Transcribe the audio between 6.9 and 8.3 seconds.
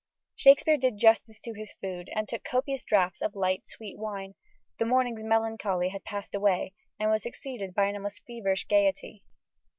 and was succeeded by an almost